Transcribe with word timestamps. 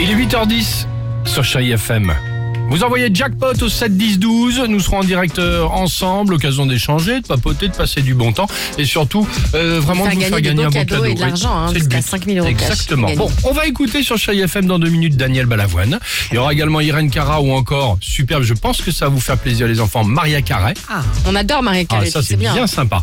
Il 0.00 0.10
est 0.10 0.14
8h10 0.14 0.86
sur 1.24 1.42
Chérie 1.42 1.72
FM. 1.72 2.14
Vous 2.70 2.84
envoyez 2.84 3.08
jackpot 3.12 3.54
au 3.62 3.68
7 3.68 3.96
10 3.96 4.18
12. 4.18 4.62
Nous 4.68 4.80
serons 4.80 4.98
en 4.98 5.04
direct 5.04 5.38
euh, 5.38 5.62
ensemble, 5.64 6.34
occasion 6.34 6.66
d'échanger, 6.66 7.20
de 7.22 7.26
papoter, 7.26 7.68
de 7.68 7.74
passer 7.74 8.02
du 8.02 8.12
bon 8.14 8.32
temps 8.32 8.46
et 8.76 8.84
surtout 8.84 9.26
euh, 9.54 9.80
vraiment 9.80 10.06
de 10.06 10.10
vous 10.14 10.20
faire 10.20 10.40
gagner 10.42 10.64
un 10.64 10.68
bon 10.68 10.72
cadeau. 10.84 11.04
et 11.06 11.14
de 11.14 11.20
l'argent, 11.20 11.50
hein, 11.56 11.72
jusqu'à 11.72 11.96
but. 11.98 12.06
5 12.06 12.24
000 12.26 12.38
euros 12.38 12.48
Exactement. 12.48 13.08
Bon, 13.16 13.30
on 13.44 13.52
va 13.52 13.66
écouter 13.66 14.02
sur 14.02 14.18
Chérie 14.18 14.40
FM 14.40 14.66
dans 14.66 14.78
deux 14.78 14.90
minutes 14.90 15.16
Daniel 15.16 15.46
Balavoine. 15.46 15.98
Il 16.30 16.34
y 16.34 16.38
aura 16.38 16.52
également 16.52 16.80
Irène 16.80 17.10
Cara 17.10 17.40
ou 17.40 17.52
encore 17.52 17.96
superbe. 18.02 18.42
Je 18.42 18.52
pense 18.54 18.82
que 18.82 18.90
ça 18.90 19.06
va 19.06 19.10
vous 19.14 19.20
faire 19.20 19.38
plaisir 19.38 19.66
les 19.66 19.80
enfants. 19.80 20.04
Maria 20.04 20.42
Carré. 20.42 20.74
Ah, 20.90 21.00
on 21.26 21.34
adore 21.34 21.62
Marie 21.62 21.86
Ah, 21.88 21.94
Carré, 21.94 22.10
ça 22.10 22.20
c'est 22.22 22.36
bien, 22.36 22.52
bien. 22.52 22.66
sympa. 22.66 23.02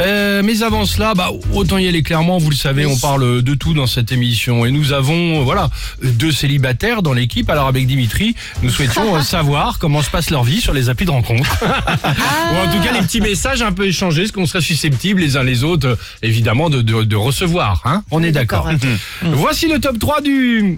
Euh, 0.00 0.42
mais 0.44 0.62
avant 0.64 0.86
cela, 0.86 1.14
bah, 1.14 1.30
autant 1.52 1.78
y 1.78 1.86
aller 1.86 2.02
clairement, 2.02 2.38
vous 2.38 2.50
le 2.50 2.56
savez, 2.56 2.84
Oui. 2.84 2.92
on 2.96 2.98
parle 2.98 3.42
de 3.42 3.54
tout 3.54 3.74
dans 3.74 3.86
cette 3.86 4.10
émission. 4.10 4.66
Et 4.66 4.72
nous 4.72 4.92
avons, 4.92 5.44
voilà, 5.44 5.70
deux 6.02 6.32
célibataires 6.32 7.02
dans 7.02 7.12
l'équipe. 7.12 7.48
Alors 7.48 7.68
avec 7.68 7.86
Dimitri, 7.86 8.34
nous 8.64 8.70
souhaitions 8.70 9.03
euh, 9.04 9.22
savoir 9.22 9.78
comment 9.78 10.02
se 10.02 10.10
passe 10.10 10.30
leur 10.30 10.44
vie 10.44 10.60
sur 10.60 10.72
les 10.72 10.88
applis 10.88 11.06
de 11.06 11.10
rencontre. 11.10 11.48
Ou 11.62 12.56
en 12.56 12.72
tout 12.72 12.82
cas 12.82 12.92
les 12.92 13.00
petits 13.00 13.20
messages 13.20 13.62
un 13.62 13.72
peu 13.72 13.86
échangés, 13.86 14.26
ce 14.26 14.32
qu'on 14.32 14.46
serait 14.46 14.60
susceptibles 14.60 15.20
les 15.20 15.36
uns 15.36 15.42
les 15.42 15.64
autres, 15.64 15.88
euh, 15.88 15.96
évidemment, 16.22 16.70
de, 16.70 16.82
de, 16.82 17.02
de 17.02 17.16
recevoir. 17.16 17.82
Hein 17.84 18.02
on 18.10 18.22
est 18.22 18.32
d'accord. 18.32 18.66
d'accord, 18.66 18.88
Voici 19.22 19.68
le 19.68 19.78
top 19.78 19.98
3 19.98 20.20
du... 20.20 20.76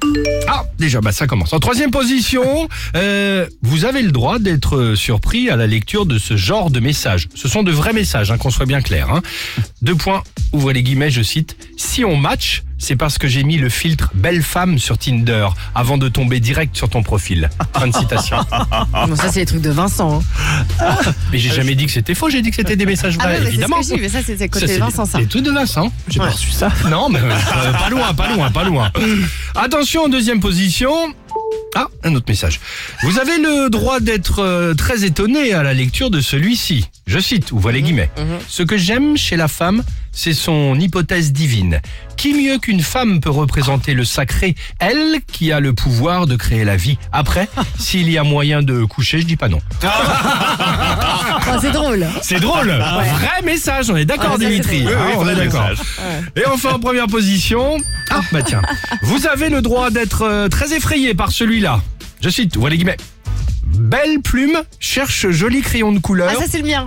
Ah, 0.48 0.64
déjà, 0.78 1.00
bah 1.00 1.12
ça 1.12 1.26
commence. 1.26 1.52
En 1.52 1.60
troisième 1.60 1.90
position, 1.90 2.68
euh, 2.96 3.46
vous 3.62 3.84
avez 3.84 4.02
le 4.02 4.12
droit 4.12 4.38
d'être 4.38 4.94
surpris 4.94 5.50
à 5.50 5.56
la 5.56 5.66
lecture 5.66 6.06
de 6.06 6.18
ce 6.18 6.36
genre 6.36 6.70
de 6.70 6.80
messages. 6.80 7.28
Ce 7.34 7.48
sont 7.48 7.62
de 7.62 7.72
vrais 7.72 7.92
messages, 7.92 8.30
hein, 8.30 8.38
qu'on 8.38 8.50
soit 8.50 8.66
bien 8.66 8.80
clair. 8.80 9.10
Hein. 9.10 9.22
Deux 9.82 9.94
points, 9.94 10.22
ouvrez 10.52 10.74
les 10.74 10.82
guillemets, 10.82 11.10
je 11.10 11.22
cite. 11.22 11.56
Si 11.76 12.04
on 12.04 12.16
match, 12.16 12.62
c'est 12.78 12.96
parce 12.96 13.18
que 13.18 13.26
j'ai 13.28 13.42
mis 13.42 13.56
le 13.56 13.68
filtre 13.68 14.10
belle 14.14 14.42
femme 14.42 14.78
sur 14.78 14.98
Tinder 14.98 15.48
avant 15.74 15.98
de 15.98 16.08
tomber 16.08 16.40
direct 16.40 16.76
sur 16.76 16.88
ton 16.88 17.02
profil. 17.02 17.48
Fin 17.74 17.88
de 17.88 17.94
citation. 17.94 18.36
Bon, 19.06 19.16
ça, 19.16 19.30
c'est 19.32 19.40
les 19.40 19.46
trucs 19.46 19.62
de 19.62 19.70
Vincent. 19.70 20.20
hein. 20.80 20.96
Mais 21.32 21.38
j'ai 21.38 21.50
jamais 21.50 21.74
dit 21.74 21.86
que 21.86 21.92
c'était 21.92 22.14
faux, 22.14 22.28
j'ai 22.30 22.42
dit 22.42 22.50
que 22.50 22.56
c'était 22.56 22.76
des 22.76 22.86
messages 22.86 23.16
Ah 23.20 23.24
vrais, 23.24 23.32
ouais, 23.34 23.38
mais 23.38 23.44
c'est 23.44 23.44
ce 23.44 23.50
évidemment. 23.54 23.76
que 23.78 23.82
je 23.84 23.94
dis, 23.94 24.00
mais 24.00 24.08
ça, 24.08 24.18
c'est 24.24 24.32
c'est 24.36 24.38
Ça, 24.38 24.48
côté 24.48 24.66
c'est- 24.66 24.78
Vincent, 24.78 25.04
ça. 25.06 25.18
C'est 25.20 25.26
tout 25.26 25.40
de 25.40 25.50
Vincent. 25.50 25.90
J'ai 26.08 26.20
Ouais. 26.20 26.26
pas 26.26 26.32
reçu 26.32 26.50
ça. 26.50 26.70
Non, 26.90 27.08
mais 27.08 27.20
euh, 27.20 27.72
pas 27.72 27.88
loin, 27.90 28.12
pas 28.14 28.32
loin, 28.34 28.50
pas 28.50 28.64
loin. 28.64 28.92
Attention, 29.54 30.04
en 30.04 30.08
deuxième 30.08 30.40
position. 30.40 30.92
Ah, 31.74 31.88
un 32.04 32.14
autre 32.14 32.26
message. 32.28 32.60
Vous 33.02 33.18
avez 33.18 33.36
le 33.38 33.68
droit 33.68 34.00
d'être 34.00 34.38
euh, 34.42 34.72
très 34.74 35.04
étonné 35.04 35.52
à 35.52 35.62
la 35.62 35.74
lecture 35.74 36.10
de 36.10 36.20
celui-ci. 36.20 36.86
Je 37.06 37.18
cite, 37.18 37.52
ouvrez 37.52 37.74
les 37.74 37.82
guillemets. 37.82 38.10
Ce 38.48 38.62
que 38.62 38.76
j'aime 38.78 39.16
chez 39.16 39.36
la 39.36 39.46
femme, 39.48 39.82
c'est 40.18 40.32
son 40.32 40.74
hypothèse 40.80 41.30
divine. 41.32 41.80
Qui 42.16 42.32
mieux 42.32 42.56
qu'une 42.58 42.80
femme 42.80 43.20
peut 43.20 43.28
représenter 43.30 43.92
le 43.92 44.06
sacré 44.06 44.54
Elle 44.78 45.20
qui 45.30 45.52
a 45.52 45.60
le 45.60 45.74
pouvoir 45.74 46.26
de 46.26 46.36
créer 46.36 46.64
la 46.64 46.76
vie? 46.76 46.96
Après, 47.12 47.48
s'il 47.78 48.10
y 48.10 48.16
a 48.16 48.24
moyen 48.24 48.62
de 48.62 48.82
coucher, 48.84 49.20
je 49.20 49.26
dis 49.26 49.36
pas 49.36 49.48
non. 49.48 49.60
Oh, 49.84 49.86
c'est 51.60 51.70
drôle. 51.70 52.06
C'est 52.22 52.40
drôle. 52.40 52.68
Vrai 52.68 53.42
message, 53.44 53.90
on 53.90 53.96
est 53.96 54.06
d'accord, 54.06 54.30
Ah, 54.30 54.36
ça, 54.36 54.38
c'est 54.40 54.48
Dimitri. 54.48 54.82
drôle. 54.82 54.94
Hein, 54.94 54.98
Oui, 55.00 55.08
oui, 55.10 55.14
on 55.18 55.24
vrai 55.24 55.32
est 55.34 55.36
d'accord. 55.36 55.70
Et 56.34 56.46
enfin, 56.46 56.70
en 56.72 56.80
première 56.80 57.06
position. 57.08 57.76
Ah, 58.10 58.20
bah 58.32 58.42
tiens. 58.42 58.62
Vous 59.02 59.26
avez 59.26 59.50
le 59.50 59.60
droit 59.60 59.90
d'être 59.90 60.22
euh, 60.22 60.48
très 60.48 60.72
effrayé 60.74 61.12
par 61.14 61.30
celui-là. 61.30 61.82
Je 62.22 62.30
cite, 62.30 62.56
ouvrez 62.56 62.70
les 62.70 62.76
guillemets. 62.78 62.96
Belle 63.66 64.20
plume 64.22 64.62
cherche 64.80 65.28
joli 65.30 65.60
crayon 65.60 65.92
de 65.92 65.98
couleur. 65.98 66.30
Ah, 66.32 66.38
ça, 66.40 66.46
c'est 66.50 66.58
le 66.62 66.64
mien. 66.68 66.84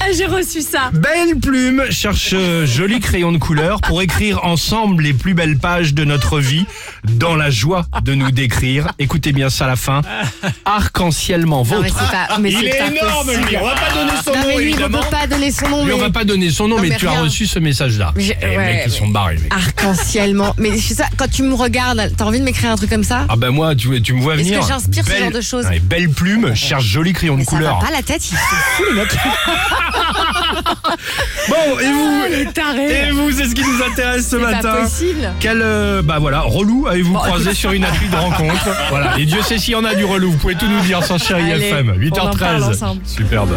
Ah, 0.00 0.06
j'ai 0.16 0.26
reçu 0.26 0.60
ça. 0.62 0.90
Belle 0.92 1.38
plume 1.40 1.84
cherche 1.90 2.30
euh, 2.32 2.66
joli 2.66 3.00
crayon 3.00 3.32
de 3.32 3.38
couleur 3.38 3.80
pour 3.80 4.02
écrire 4.02 4.44
ensemble 4.44 5.02
les 5.02 5.12
plus 5.12 5.34
belles 5.34 5.58
pages 5.58 5.94
de 5.94 6.04
notre 6.04 6.38
vie 6.38 6.66
dans 7.04 7.34
la 7.36 7.50
joie 7.50 7.86
de 8.02 8.14
nous 8.14 8.30
décrire. 8.30 8.88
Écoutez 8.98 9.32
bien 9.32 9.50
ça 9.50 9.64
à 9.64 9.68
la 9.68 9.76
fin. 9.76 10.02
Arc-en-ciellement 10.64 11.64
Non, 11.64 11.80
mais 11.82 11.88
vôtre. 11.88 12.00
c'est 12.04 12.12
pas, 12.28 12.38
mais 12.38 12.52
Il 12.52 12.64
est 12.66 12.70
pas 12.70 12.86
énorme, 12.86 13.26
possible. 13.26 13.46
lui. 13.48 13.56
On 13.60 13.64
va 13.64 13.74
pas 13.74 13.92
donner 13.94 14.12
son 14.24 14.30
Non, 14.32 14.36
nom, 14.40 14.46
mais 14.48 14.56
lui, 14.56 14.56
on 14.56 14.60
évidemment. 14.68 14.98
peut 15.00 15.10
pas 15.10 15.26
donner 15.26 15.50
son 15.50 15.68
nom, 15.68 15.84
Lui, 15.84 15.92
on 15.92 15.96
mais 15.96 16.02
va 16.02 16.10
pas 16.10 16.24
donner 16.24 16.50
son 16.50 16.68
nom, 16.68 16.76
Non, 16.76 16.82
mais, 16.82 16.88
mais 16.90 16.96
tu 16.96 17.06
as 17.06 17.10
rien. 17.12 17.22
reçu 17.22 17.46
ce 17.46 17.58
message-là. 17.58 18.12
Mais 18.16 18.22
j'ai- 18.22 18.36
Eh, 18.42 18.46
ouais, 18.46 18.56
mec, 18.56 18.82
ils 18.86 18.90
mais- 18.92 18.96
sont 18.98 19.08
barrés, 19.08 19.36
mec. 19.38 19.52
arc-en-ciellement. 19.54 20.54
Mais 20.58 20.76
c'est 20.78 20.94
ça, 20.94 21.04
quand 21.16 21.30
tu 21.30 21.42
me 21.42 21.54
regardes, 21.54 22.12
t'as 22.16 22.24
envie 22.24 22.38
de 22.40 22.44
m'écrire 22.44 22.70
un 22.70 22.76
truc 22.76 22.90
comme 22.90 23.04
ça 23.04 23.26
Ah 23.28 23.36
ben 23.36 23.50
moi, 23.50 23.74
tu, 23.74 24.00
tu 24.02 24.12
me 24.14 24.20
vois 24.20 24.34
Est-ce 24.34 24.44
venir. 24.44 24.60
que 24.60 24.66
j'inspire 24.66 25.04
ce 25.04 25.10
Belle- 25.10 25.22
genre 25.24 25.30
de 25.32 25.40
choses 25.40 25.66
Ouais, 25.66 25.80
Belle 25.80 26.08
plume, 26.10 26.54
cherche 26.54 26.84
joli 26.84 27.12
crayon 27.12 27.34
de 27.34 27.38
Mais 27.40 27.44
ça 27.44 27.50
couleur. 27.50 27.80
va 27.80 27.86
pas 27.86 27.92
la 27.92 28.02
tête, 28.02 28.17
ils 28.24 28.36
sont 28.36 28.56
fous, 28.76 28.84
les 28.90 28.94
mecs. 29.00 29.16
Bon, 31.48 31.78
et 31.80 31.90
vous 31.92 32.22
les 32.30 32.46
tarés. 32.52 33.08
Et 33.08 33.10
vous, 33.10 33.30
c'est 33.32 33.46
ce 33.48 33.54
qui 33.54 33.62
nous 33.62 33.82
intéresse 33.82 34.28
ce 34.28 34.36
pas 34.36 34.52
matin. 34.52 34.74
possible. 34.82 35.32
Quel, 35.40 35.60
euh, 35.62 36.02
bah 36.02 36.18
voilà, 36.18 36.40
relou 36.40 36.86
avez-vous 36.86 37.14
croisé 37.14 37.54
sur 37.54 37.72
une 37.72 37.84
appli 37.84 38.08
de 38.08 38.16
rencontre 38.16 38.68
Voilà, 38.90 39.18
et 39.18 39.24
Dieu 39.24 39.40
sait 39.42 39.58
s'il 39.58 39.72
y 39.72 39.76
en 39.76 39.84
a 39.84 39.94
du 39.94 40.04
relou. 40.04 40.32
Vous 40.32 40.38
pouvez 40.38 40.54
tout 40.56 40.66
nous 40.66 40.80
dire 40.80 41.02
sur 41.04 41.18
Chéri 41.18 41.52
Allez, 41.52 41.68
FM. 41.68 41.94
on 42.12 42.18
en 42.18 42.36
parle 42.36 42.62
8h13. 42.62 42.64
ensemble. 42.70 43.00
Superbe. 43.06 43.50